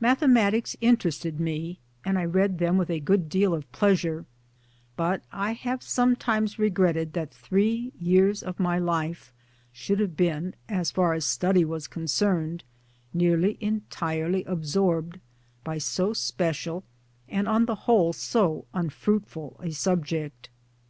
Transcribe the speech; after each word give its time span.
Mathematics 0.00 0.76
interested 0.82 1.40
me 1.40 1.78
and 2.04 2.18
I 2.18 2.26
read 2.26 2.58
them 2.58 2.76
with 2.76 2.90
a 2.90 3.00
good 3.00 3.30
deal 3.30 3.54
of 3.54 3.72
pleasure 3.72 4.26
but 4.96 5.22
I 5.32 5.52
have 5.54 5.82
sometimes 5.82 6.58
re 6.58 6.68
gretted 6.68 7.14
that 7.14 7.32
three 7.32 7.90
years 7.98 8.42
of 8.42 8.60
my 8.60 8.78
life 8.78 9.32
should 9.72 9.98
have 9.98 10.14
been 10.14 10.54
as 10.68 10.90
far 10.90 11.14
as 11.14 11.24
study 11.24 11.64
was 11.64 11.88
concerned 11.88 12.64
nearly 13.14 13.56
entirely 13.62 14.44
absorbed 14.44 15.20
by 15.64 15.78
so 15.78 16.12
special 16.12 16.84
and 17.26 17.48
on 17.48 17.64
the 17.64 17.74
whole 17.88 18.12
so 18.12 18.66
un 18.74 18.90
fruitful 18.90 19.58
a 19.62 19.70
subject. 19.70 20.50